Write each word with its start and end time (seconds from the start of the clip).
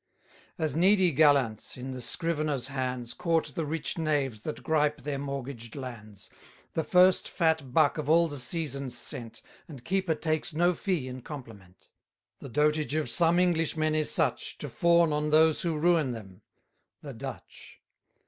As 0.57 0.75
needy 0.75 1.11
gallants, 1.11 1.77
in 1.77 1.91
the 1.91 2.01
scrivener's 2.01 2.69
hands, 2.69 3.13
Court 3.13 3.51
the 3.53 3.67
rich 3.67 3.99
knaves 3.99 4.39
that 4.39 4.63
gripe 4.63 5.01
their 5.01 5.19
mortgaged 5.19 5.75
lands; 5.75 6.27
The 6.73 6.83
first 6.83 7.29
fat 7.29 7.71
buck 7.71 7.99
of 7.99 8.09
all 8.09 8.27
the 8.27 8.39
season's 8.39 8.97
sent, 8.97 9.43
And 9.67 9.85
keeper 9.85 10.15
takes 10.15 10.55
no 10.55 10.73
fee 10.73 11.07
in 11.07 11.21
compliment; 11.21 11.89
The 12.39 12.49
dotage 12.49 12.95
of 12.95 13.11
some 13.11 13.37
Englishmen 13.37 13.93
is 13.93 14.09
such, 14.09 14.57
To 14.57 14.69
fawn 14.69 15.13
on 15.13 15.29
those 15.29 15.61
who 15.61 15.77
ruin 15.77 16.13
them 16.13 16.41
the 17.03 17.13
Dutch. 17.13 17.79